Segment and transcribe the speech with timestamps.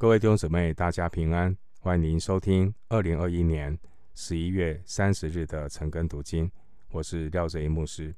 [0.00, 3.76] 各位弟兄姊妹，大家平安，欢迎您收听二零二一年
[4.14, 6.48] 十一月三十日的晨更读经。
[6.92, 8.14] 我是廖哲一牧师。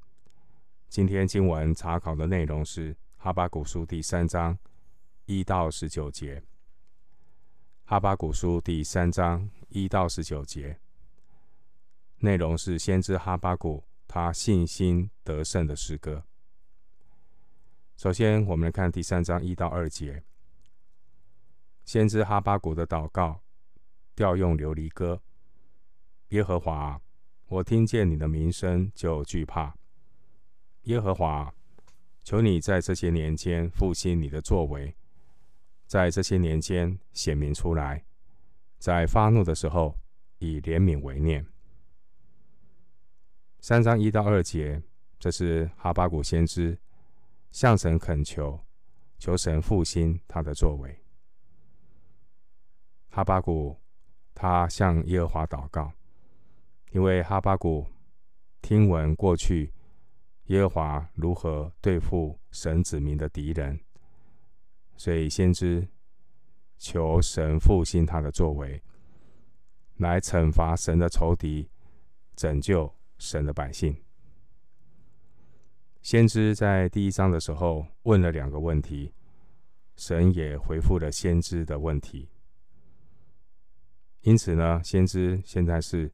[0.91, 4.59] 今天经文查考的内容是哈巴古书第三章
[5.25, 6.43] 一到十九节。
[7.87, 10.79] 哈巴古书第三章一到十九节，
[12.19, 16.23] 内容是先知哈巴古他信心得胜的诗歌。
[17.97, 20.23] 首先，我们来看第三章一到二节。
[21.91, 23.43] 先知哈巴谷的祷告，
[24.15, 25.21] 调用琉璃歌。
[26.29, 27.03] 耶和华，
[27.49, 29.75] 我听见你的名声就惧怕。
[30.83, 31.53] 耶和华，
[32.23, 34.95] 求你在这些年间复兴你的作为，
[35.89, 38.05] 在这些年间显明出来，
[38.79, 39.99] 在发怒的时候
[40.39, 41.45] 以怜悯为念。
[43.59, 44.81] 三章一到二节，
[45.19, 46.79] 这是哈巴谷先知。
[47.51, 48.61] 向神恳求，
[49.19, 50.97] 求神复兴他的作为。
[53.21, 53.77] 哈巴谷
[54.35, 55.93] 他向耶和华祷告，
[56.93, 57.87] 因为哈巴谷
[58.63, 59.71] 听闻过去
[60.47, 63.79] 耶和华如何对付神子民的敌人，
[64.97, 65.87] 所以先知
[66.79, 68.83] 求神复兴他的作为，
[69.99, 71.69] 来惩罚神的仇敌，
[72.35, 73.95] 拯救神的百姓。
[76.01, 79.13] 先知在第一章的时候问了两个问题，
[79.97, 82.31] 神也回复了先知的问题。
[84.23, 86.13] 因此呢，先知现在是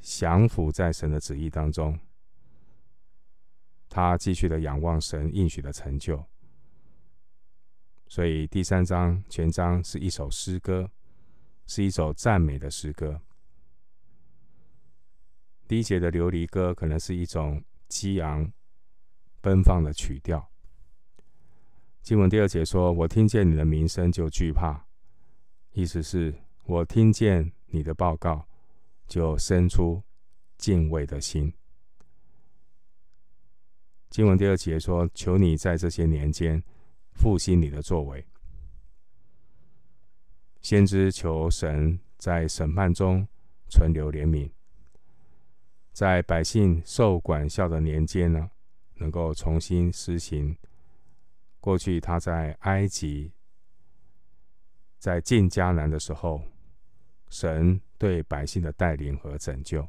[0.00, 1.98] 降服在神的旨意当中，
[3.88, 6.24] 他继续的仰望神应许的成就。
[8.06, 10.90] 所以第三章全章是一首诗歌，
[11.66, 13.20] 是一首赞美的诗歌。
[15.66, 18.52] 第一节的琉璃歌可能是一种激昂。
[19.40, 20.50] 奔放的曲调。
[22.02, 24.84] 经文第二节说：“我听见你的名声就惧怕。”
[25.72, 26.34] 意思是
[26.68, 28.46] 我听见你的报告，
[29.06, 30.02] 就生出
[30.58, 31.50] 敬畏的心。
[34.10, 36.62] 经文第二节说：“求你在这些年间
[37.14, 38.22] 复兴你的作为。”
[40.60, 43.26] 先知求神在审判中
[43.70, 44.50] 存留怜悯，
[45.94, 48.50] 在百姓受管教的年间呢，
[48.96, 50.54] 能够重新施行
[51.60, 53.32] 过去他在埃及、
[54.98, 56.42] 在进迦南的时候，
[57.30, 59.86] 神对百姓的带领和拯救。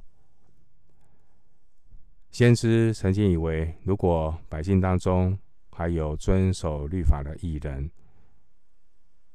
[2.32, 5.38] 先知曾经以为，如果百姓当中
[5.72, 7.90] 还有遵守律法的义人，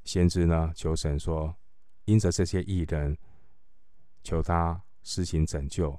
[0.04, 1.54] 先知呢求神说，
[2.04, 3.16] 因着这些义人，
[4.22, 5.98] 求他施行拯救。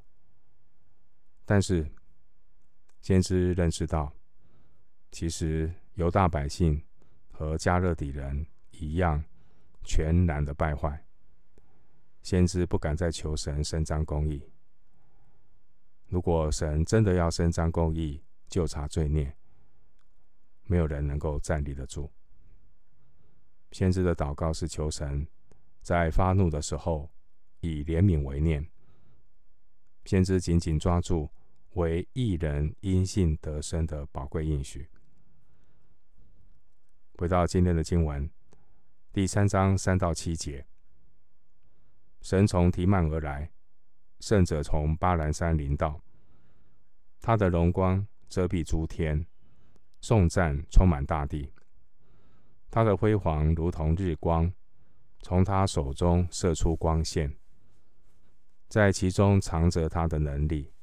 [1.45, 1.89] 但是。
[3.01, 4.11] 先知认识到，
[5.11, 6.83] 其实犹大百姓
[7.31, 9.23] 和迦勒底人一样，
[9.83, 11.05] 全然的败坏。
[12.25, 14.41] 先知不敢再求神伸张公义。
[16.07, 19.31] 如果神真的要伸张公义，就查罪孽，
[20.63, 22.11] 没有人能够站立得住。
[23.71, 25.27] 先知的祷告是求神
[25.83, 27.11] 在发怒的时候
[27.59, 28.67] 以怜悯为念。
[30.05, 31.29] 先知紧紧抓住。
[31.73, 34.89] 为一人因信得生的宝贵应许。
[37.17, 38.29] 回到今天的经文，
[39.11, 40.65] 第三章三到七节，
[42.25, 43.51] 神从提曼而来，
[44.19, 46.01] 圣者从巴兰山临到，
[47.21, 49.23] 他的荣光遮蔽诸天，
[50.01, 51.53] 颂赞充满大地。
[52.71, 54.51] 他的辉煌如同日光，
[55.21, 57.31] 从他手中射出光线，
[58.69, 60.73] 在其中藏着他的能力。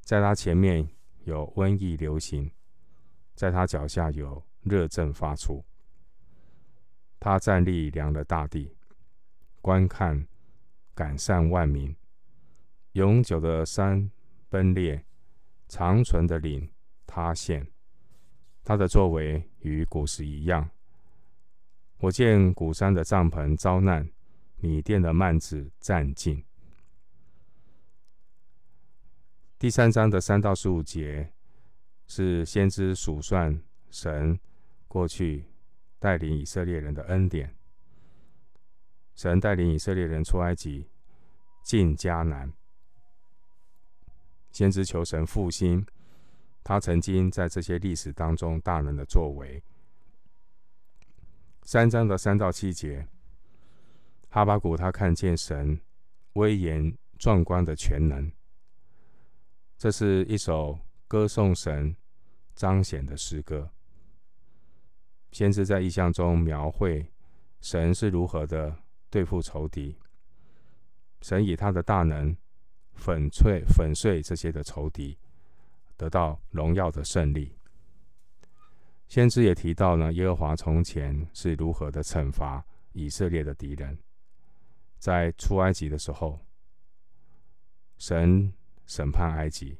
[0.00, 0.88] 在他前面
[1.24, 2.50] 有瘟疫流行，
[3.34, 5.62] 在他脚下有热症发出。
[7.20, 8.74] 他站立量了大地，
[9.60, 10.26] 观看
[10.94, 11.94] 赶散万民。
[12.92, 14.10] 永久的山
[14.48, 15.04] 崩裂，
[15.68, 16.70] 长存的岭
[17.06, 17.66] 塌陷。
[18.62, 20.70] 他的作为与古时一样。
[21.98, 24.08] 我见古山的帐篷遭难，
[24.56, 26.44] 米甸的幔子战尽。
[29.58, 31.32] 第三章的三到十五节
[32.06, 33.60] 是先知数算
[33.90, 34.38] 神
[34.86, 35.46] 过去
[35.98, 37.56] 带领以色列人的恩典。
[39.14, 40.88] 神带领以色列人出埃及，
[41.62, 42.52] 进迦南。
[44.50, 45.84] 先知求神复兴
[46.62, 49.62] 他曾经在这些历史当中大能的作为。
[51.62, 53.08] 三章的三到七节，
[54.28, 55.80] 哈巴谷他看见神
[56.34, 58.30] 威严壮观的全能。
[59.76, 60.78] 这是一首
[61.08, 61.96] 歌颂神
[62.54, 63.70] 彰显的诗歌。
[65.32, 67.10] 先知在意象中描绘
[67.60, 68.76] 神是如何的
[69.14, 69.96] 对付仇敌。
[71.22, 72.36] 神以他的大能
[72.94, 75.16] 粉碎粉碎这些的仇敌，
[75.96, 77.56] 得到荣耀的胜利。
[79.06, 83.96] 先知也提到呢，耶和华从前是如何的惩罚以色列的敌人。
[84.98, 86.44] 在出埃及的时候，
[87.98, 88.52] 神
[88.84, 89.78] 审判埃及，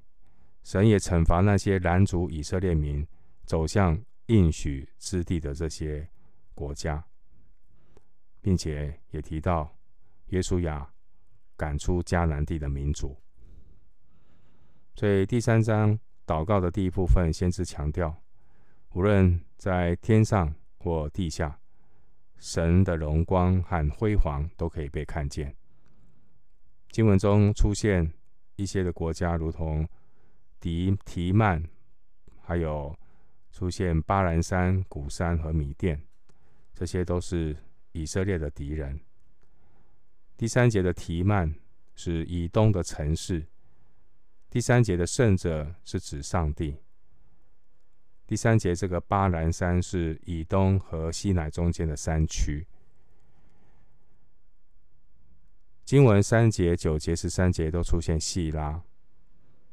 [0.62, 3.04] 神也惩罚那些拦阻以色列民
[3.46, 6.08] 走向应许之地的这些
[6.54, 7.04] 国家，
[8.44, 9.74] 并且也提到
[10.26, 10.86] 耶稣亚。
[11.56, 13.16] 赶出迦南地的民族，
[14.96, 15.96] 所以第三章
[16.26, 18.12] 祷告的第一部分，先知强调，
[18.90, 21.56] 无论在天上或地下，
[22.38, 25.54] 神的荣光和辉煌都可以被看见。
[26.90, 28.12] 经文中出现
[28.56, 29.88] 一些的国家，如同
[30.58, 31.62] 迪提曼，
[32.42, 32.92] 还有
[33.52, 36.02] 出现巴兰山、古山和米甸，
[36.74, 37.56] 这些都是
[37.94, 39.00] 以色列的敌人。
[40.36, 41.54] 第三节的提曼
[41.94, 43.46] 是以东的城市，
[44.50, 46.76] 第三节的圣者是指上帝。
[48.26, 52.66] 第三节这个巴兰山是以东和西乃中间的山区。
[55.84, 58.82] 经文三节、九节、十三节都出现细拉，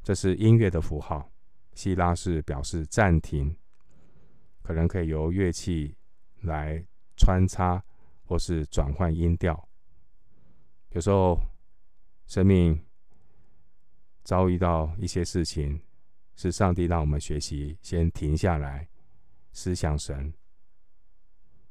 [0.02, 1.32] 这是音乐的符号。
[1.74, 3.56] 细拉是表示暂停，
[4.62, 5.96] 可能可以由乐器
[6.42, 6.84] 来
[7.16, 7.82] 穿插
[8.24, 9.68] 或是转换音调。
[10.90, 11.40] 有时候，
[12.26, 12.84] 生命
[14.22, 15.80] 遭遇到一些事情，
[16.34, 18.88] 是上帝让我们学习先停下来
[19.52, 20.32] 思想神。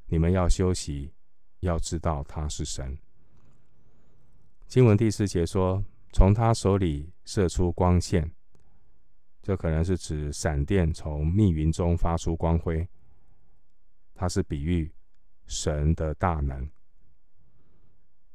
[0.08, 1.14] 你们要休息，
[1.62, 2.98] 要知道他是神。
[4.68, 5.84] 经文第四节说
[6.14, 8.32] ：“从他手里射出光线。”
[9.42, 12.88] 这可能是指闪电从密云中发出光辉。
[14.14, 14.94] 它是比喻
[15.52, 16.66] 神的大能。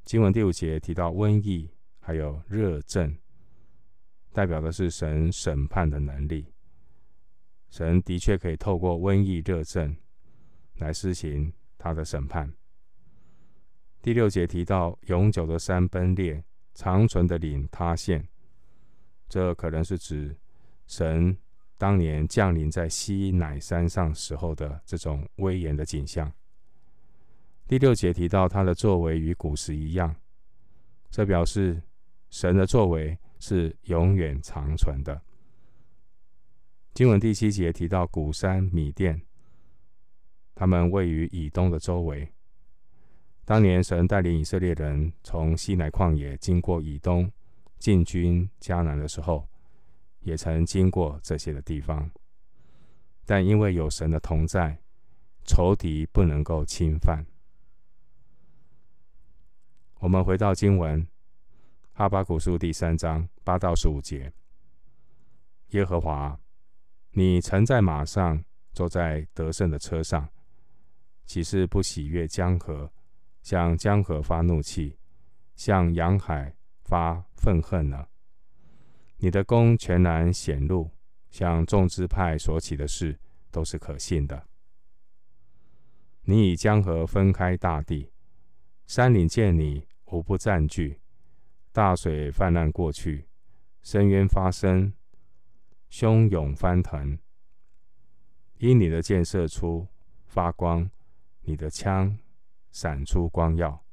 [0.04, 3.16] 经文第五节提到瘟疫，还有热症，
[4.34, 6.52] 代表的是神审判的能力。
[7.70, 9.96] 神的确可以透过瘟疫、热症
[10.74, 12.52] 来施行他的审判。
[14.02, 18.28] 第六节提到永久的山崩裂，长存的岭塌陷，
[19.26, 20.36] 这可能是指
[20.86, 21.34] 神
[21.78, 26.30] 当年降临在西乃山上时候的这种威严的景象。
[27.68, 30.14] 第六节提到他的作为与古时一样，
[31.10, 31.82] 这表示
[32.30, 35.20] 神的作为是永远长存的。
[36.94, 39.20] 经文第七节提到古山米甸，
[40.54, 42.32] 他们位于以东的周围。
[43.44, 47.30] 当年神带领以色列人从西乃旷野经过以东
[47.78, 49.44] 进军迦南的时候，
[50.20, 52.08] 也曾经过这些的地方，
[53.24, 54.78] 但因为有神的同在，
[55.44, 57.26] 仇敌不能够侵犯。
[60.06, 61.03] 我们回到经文，
[61.93, 64.32] 《哈巴谷书》第三章八到十五节：
[65.70, 66.38] 耶和华，
[67.11, 70.29] 你曾在马上，坐在得胜的车上，
[71.25, 72.93] 岂是不喜悦江河，
[73.43, 74.97] 向江河发怒气，
[75.56, 76.55] 向洋海
[76.85, 78.06] 发愤恨呢？
[79.17, 80.88] 你的功全然显露，
[81.31, 83.19] 向众支派所起的事
[83.50, 84.47] 都是可信的。
[86.23, 88.12] 你以江河分开大地。
[88.87, 90.98] 山岭见你，无不占据；
[91.72, 93.26] 大水泛滥过去，
[93.82, 94.92] 深渊发生，
[95.90, 97.18] 汹涌翻腾。
[98.58, 99.86] 因你的箭射出
[100.25, 100.88] 发光，
[101.42, 102.18] 你的枪
[102.70, 103.84] 闪出光耀，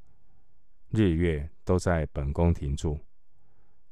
[0.90, 3.00] 日月都在本宫停住。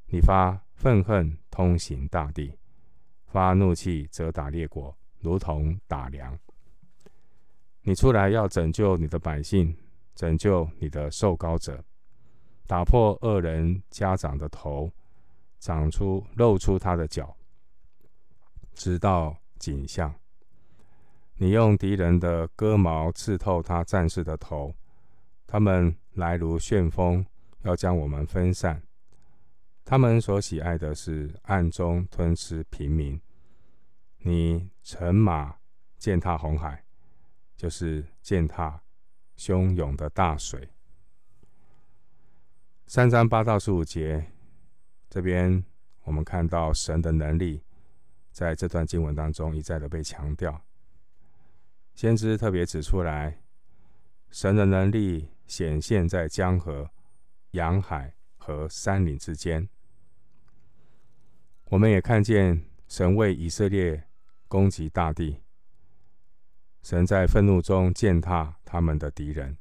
[0.05, 2.57] 你发愤恨，通行大地；
[3.25, 6.37] 发怒气，责打列国，如同打粮。
[7.81, 9.75] 你出来要拯救你的百姓。
[10.13, 11.83] 拯救你的受膏者，
[12.71, 14.89] 打破恶人家长的头，
[15.59, 17.35] 长出露出他的脚，
[18.73, 20.15] 直到景象。
[21.35, 24.73] 你用敌人的戈矛刺透他战士的头，
[25.45, 27.25] 他们来如旋风，
[27.63, 28.81] 要将我们分散。
[29.83, 33.19] 他们所喜爱的是暗中吞吃平民。
[34.19, 35.57] 你乘马
[35.97, 36.81] 践踏红海，
[37.57, 38.81] 就是践踏。
[39.35, 40.69] 汹涌的大水。
[42.93, 44.33] 三章八到十五节，
[45.09, 45.63] 这边
[46.03, 47.63] 我们看到神的能力，
[48.33, 50.61] 在这段经文当中一再的被强调。
[51.95, 53.39] 先知特别指出来，
[54.29, 56.91] 神的能力显现在江河、
[57.51, 59.69] 洋海和山岭之间。
[61.69, 64.03] 我们也看见神为以色列
[64.49, 65.41] 攻击大地。
[66.83, 69.57] 神在愤怒中践踏他们的敌人，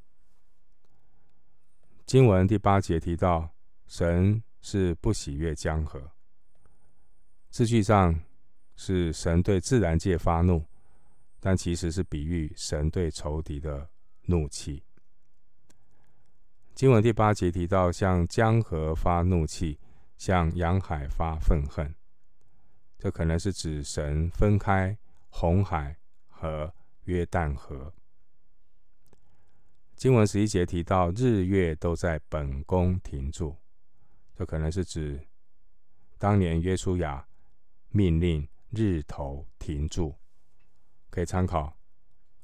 [2.10, 3.48] 经文第八节提到，
[3.86, 6.10] 神是不喜悦江河。
[7.50, 8.20] 字句上
[8.74, 10.60] 是神对自然界发怒，
[11.38, 13.88] 但其实是比喻神对仇敌的
[14.22, 14.82] 怒气。
[16.74, 19.78] 经文第八节提到，向江河发怒气，
[20.16, 21.94] 向洋海发愤恨，
[22.98, 24.98] 这可能是指神分开
[25.28, 26.74] 红海和
[27.04, 27.94] 约旦河。
[30.00, 33.54] 经文十一节提到日月都在本宫停住，
[34.35, 35.21] 这可能是指
[36.16, 37.28] 当年约书亚
[37.90, 40.14] 命令日头停住，
[41.11, 41.76] 可以参考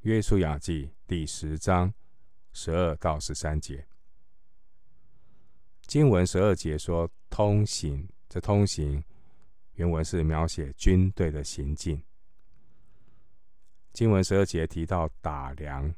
[0.03, 1.95] 约书亚记第十章
[2.53, 3.87] 十二到十三节。
[5.87, 9.03] 经文十二节说通行，这通行
[9.77, 12.03] 原文是描写军队的行进。
[13.95, 15.95] 经文十二节提到打粮。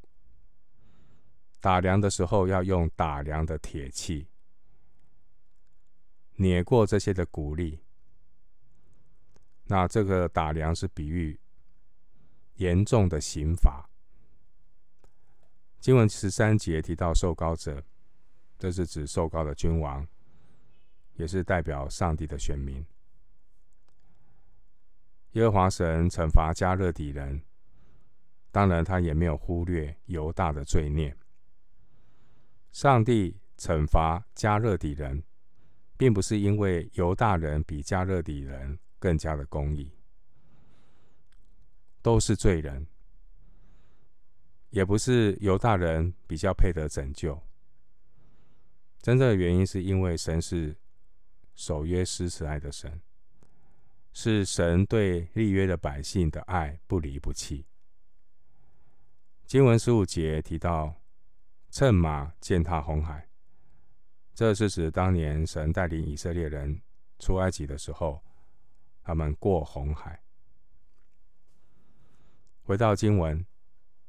[1.60, 4.28] 打量的时候要用打量的铁器，
[6.36, 7.80] 碾过这些的谷粒。
[9.64, 11.38] 那这个打量是比喻
[12.54, 13.90] 严重的刑罚。
[15.80, 17.84] 经文十三节提到受膏者，
[18.58, 20.06] 这是指受膏的君王，
[21.14, 22.84] 也是代表上帝的选民。
[25.32, 27.42] 耶和华神惩罚加勒底人，
[28.50, 31.14] 当然他也没有忽略犹大的罪孽。
[32.70, 35.24] 上帝惩罚迦勒底人，
[35.96, 39.90] 并不是因为犹大人比迦勒底人更加的公义，
[42.02, 42.86] 都是罪人，
[44.70, 47.42] 也不是犹大人比较配得拯救。
[49.00, 50.76] 真正的原因是因为神是
[51.56, 53.00] 守约施慈爱的神，
[54.12, 57.66] 是神对立约的百姓的爱不离不弃。
[59.46, 60.97] 经文十五节提到。
[61.78, 63.28] 乘马践踏红海，
[64.34, 66.82] 这是指当年神带领以色列人
[67.20, 68.20] 出埃及的时候，
[69.00, 70.20] 他们过红海。
[72.64, 73.46] 回到经文，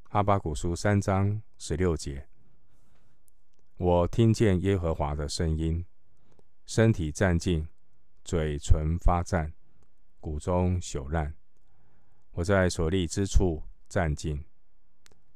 [0.01, 2.27] 哈巴古书三章十六节，
[3.77, 5.85] 我听见耶和华的声音，
[6.65, 7.67] 身体战兢，
[8.23, 9.53] 嘴唇发颤，
[10.19, 11.35] 骨中朽烂。
[12.31, 14.43] 我在所立之处战兢，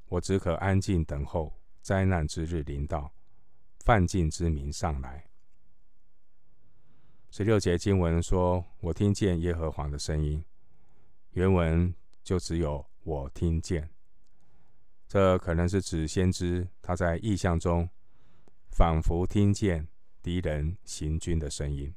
[0.07, 1.53] 我只可安静等候。
[1.83, 3.13] 灾难之日临到，
[3.81, 5.27] 犯境之民上来。
[7.29, 10.43] 十六节经文说：“我听见耶和华的声音。”
[11.31, 13.89] 原文就只有“我听见”，
[15.09, 17.89] 这可能是指先知他在意象中
[18.71, 19.85] 仿佛听见
[20.21, 21.93] 敌人行军的声音。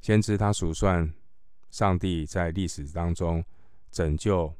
[0.00, 1.14] 先知他数算
[1.70, 3.44] 上帝在历史当中
[3.92, 4.52] 拯救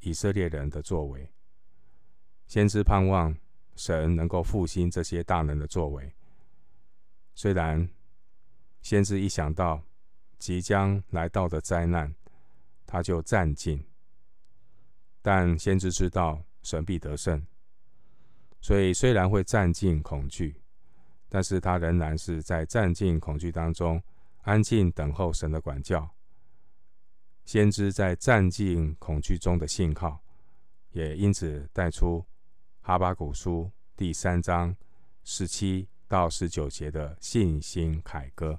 [0.00, 1.32] 以色列人的作为。
[2.48, 3.36] 先知盼望
[3.76, 6.12] 神能够复兴这些大能的作为。
[7.34, 7.88] 虽然
[8.80, 9.82] 先知一想到
[10.38, 12.12] 即将来到的灾难，
[12.86, 13.84] 他就战尽，
[15.20, 17.46] 但先知知道神必得胜，
[18.62, 20.60] 所以虽然会战尽恐惧，
[21.28, 24.02] 但是他仍然是在战尽恐惧当中
[24.40, 26.08] 安静等候神的管教。
[27.44, 30.18] 先知在战尽恐惧中的信号，
[30.92, 32.24] 也因此带出。
[32.88, 34.74] 哈巴谷书第三章
[35.22, 38.58] 十七到十九节的信心凯歌，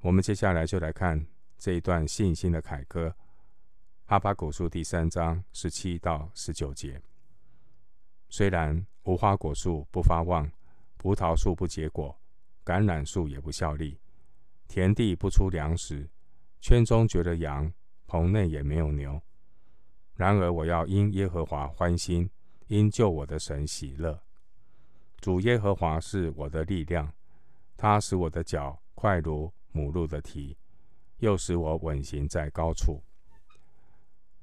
[0.00, 1.26] 我们接下来就来看
[1.58, 3.14] 这一段信心的凯歌。
[4.06, 6.98] 哈巴谷书第三章十七到十九节：
[8.30, 10.50] 虽然无花果树不发旺，
[10.96, 12.18] 葡萄树不结果，
[12.64, 14.00] 橄榄树也不效力，
[14.66, 16.08] 田地不出粮食，
[16.58, 17.70] 圈中绝了羊，
[18.06, 19.20] 棚内也没有牛，
[20.14, 22.30] 然而我要因耶和华欢心。
[22.68, 24.22] 因救我的神喜乐，
[25.20, 27.12] 主耶和华是我的力量，
[27.76, 30.56] 他使我的脚快如母鹿的蹄，
[31.18, 33.02] 又使我稳行在高处。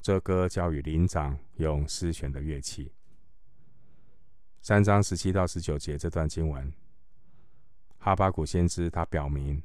[0.01, 2.91] 这歌交与灵长，用丝弦的乐器。
[4.61, 6.71] 三章十七到十九节这段经文，
[7.97, 9.61] 哈巴谷先知他表明，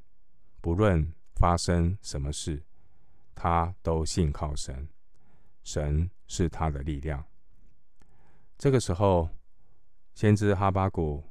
[0.63, 2.63] 不论发生什么事，
[3.35, 4.89] 他都信靠神，
[5.63, 7.23] 神是他的力量。
[8.59, 9.29] 这个时候，
[10.15, 11.23] 先知哈巴谷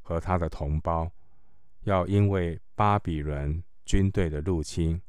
[0.00, 1.10] 和他的同胞
[1.82, 5.00] 要因为巴比伦军队的入侵，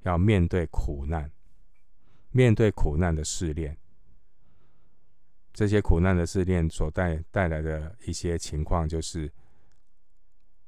[0.00, 1.30] 要面对苦难，
[2.30, 3.76] 面对苦难的试炼。
[5.52, 9.30] 这些苦难的试炼所带带来的一些情况，就是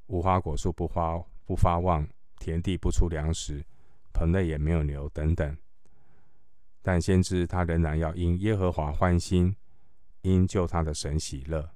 [0.05, 3.65] 无花果树不发不发旺，田地不出粮食，
[4.13, 5.57] 棚内也没有牛等等。
[6.83, 9.55] 但先知他仍然要因耶和华欢心。
[10.21, 11.69] 因救他的神喜乐，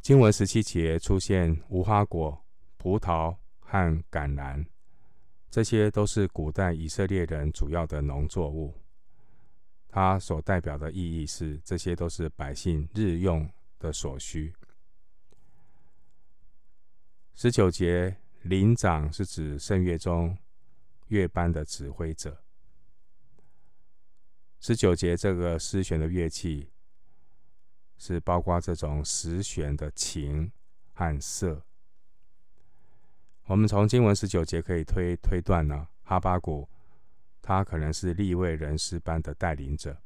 [0.00, 2.44] 经文十七节出现无花果、
[2.76, 4.64] 葡萄和橄榄，
[5.50, 8.74] 这些都是古代以色列人主要的农作物。
[9.88, 14.52] 它所代表的意义是，这些都是百姓日用的所需。
[17.34, 20.38] 十九节，灵长是指圣乐中
[21.08, 22.40] 乐班的指挥者。
[24.60, 26.70] 十九节这个丝弦的乐器，
[27.96, 30.52] 是包括这种十弦的琴
[30.92, 31.62] 和瑟。
[33.46, 36.68] 我们从经文十九节可以推推断呢，哈巴谷。
[37.42, 39.96] 他可能是立位人士班的带领者。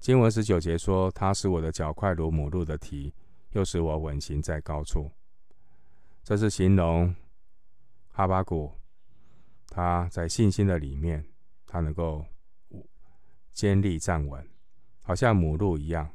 [0.00, 3.12] 经文十九节说：“他使我的脚快如母鹿的蹄，
[3.50, 5.12] 又使我稳行在高处。”
[6.24, 7.14] 这是形容
[8.08, 8.72] 哈巴谷
[9.68, 11.28] 他在信心的里面，
[11.66, 12.24] 他能够
[13.58, 14.48] 坚立站稳，
[15.02, 16.14] 好像母鹿一样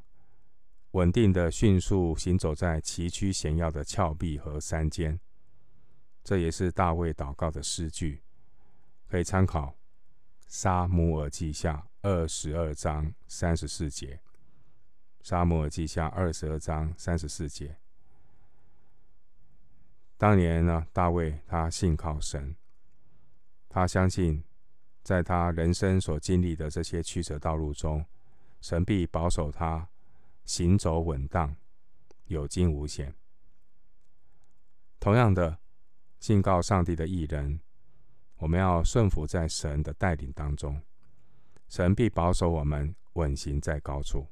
[0.92, 5.20] 稳定的迅速行走在崎岖险要的峭壁和山间。
[6.24, 8.24] 这也是大卫祷告的诗句。
[9.10, 9.68] 可以参考
[10.48, 14.16] 《撒母耳记下》二十二章三十四节，
[15.22, 17.76] 《撒母耳记下》二十二章三十四节。
[20.16, 22.56] 当年呢，大卫他信靠神，
[23.68, 24.42] 他相信，
[25.04, 28.04] 在他人生所经历的这些曲折道路中，
[28.62, 29.90] 神必保守他
[30.46, 31.56] 行走稳当，
[32.26, 33.14] 有惊无险。
[35.00, 35.60] 同样的，
[36.20, 37.60] 信靠上帝的义人。
[38.38, 40.82] 我们要顺服在神的带领当中，
[41.70, 44.28] 神必保守我们稳行在高处。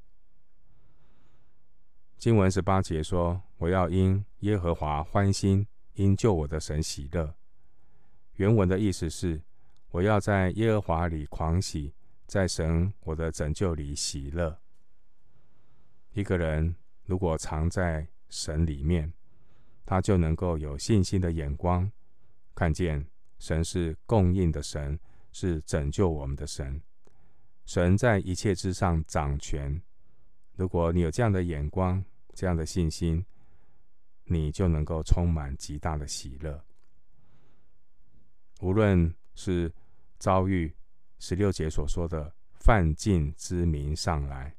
[2.17, 7.35] 经文十八节说：“我要因耶和华欢心，因救我的神喜乐。”
[8.35, 9.41] 原文的意思是：
[9.91, 11.93] 我要在耶和华里狂喜，
[12.25, 14.57] 在神我的拯救里喜乐。
[16.13, 16.73] 一个人
[17.05, 19.13] 如果藏在神里面，
[19.85, 21.91] 他就能够有信心的眼光，
[22.55, 23.05] 看见。
[23.37, 24.99] 神是供应的神，
[25.31, 26.79] 是拯救我们的神。
[27.65, 29.81] 神在一切之上掌权。
[30.53, 33.25] 如果你有这样的眼光、这样的信心，
[34.25, 36.63] 你就能够充满极大的喜乐。
[38.61, 39.73] 无论是
[40.17, 40.75] 遭遇
[41.19, 44.55] 十六节所说的犯境之名上来，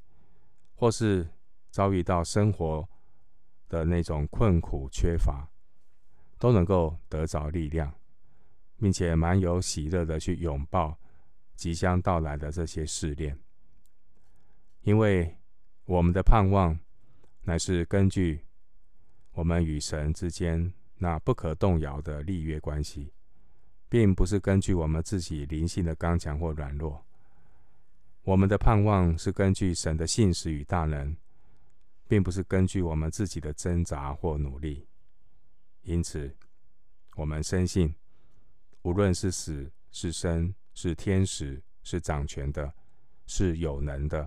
[0.75, 1.29] 或是
[1.71, 2.89] 遭遇到生活
[3.69, 5.49] 的那种困苦缺乏，
[6.39, 7.93] 都能够得着力量。
[8.79, 10.99] 并且满有喜乐的去拥抱
[11.55, 13.39] 即将到来的这些试炼，
[14.81, 15.37] 因为
[15.85, 16.77] 我们的盼望
[17.43, 18.45] 乃是根据
[19.35, 23.13] 我们与神之间那不可动摇的立约关系，
[23.93, 27.05] 并不是根据我们自己灵性的刚强或软弱。
[28.23, 31.15] 我们的盼望是根据神的信实与大能，
[32.09, 34.89] 并不是根据我们自己的挣扎或努力。
[35.83, 36.35] 因此，
[37.17, 37.95] 我们深信。
[38.81, 42.73] 无论是死是生，是天使，是掌权的，
[43.27, 44.27] 是有能的，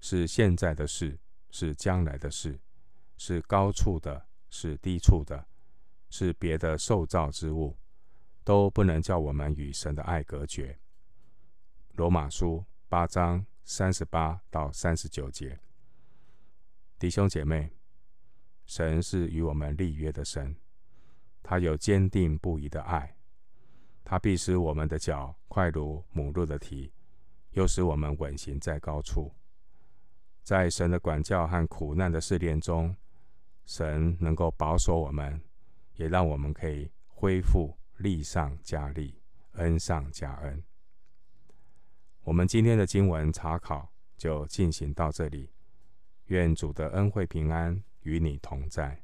[0.00, 1.18] 是现在的事，
[1.50, 2.58] 是将来的事，
[3.18, 5.46] 是高处的，是低处的，
[6.08, 7.76] 是别的受造之物，
[8.44, 10.78] 都不能叫我们与神的爱隔绝。
[11.92, 15.58] 罗马书八章三十八到三十九节，
[16.98, 17.72] 弟兄姐妹，
[18.66, 20.54] 神是与我们立约的神，
[21.42, 23.16] 他有坚定不移的爱。
[24.04, 26.92] 他必使我们的脚快如母鹿的蹄，
[27.52, 29.32] 又使我们稳行在高处。
[30.42, 32.94] 在神的管教和苦难的试炼中，
[33.64, 35.40] 神能够保守我们，
[35.94, 39.20] 也让我们可以恢复利上加利，
[39.52, 40.62] 恩上加恩。
[42.22, 45.50] 我们今天的经文查考就进行到这里。
[46.26, 49.03] 愿主的恩惠平安与你同在。